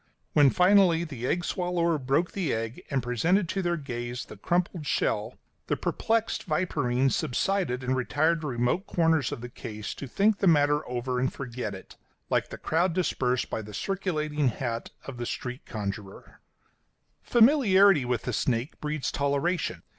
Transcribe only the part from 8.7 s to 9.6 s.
corners of the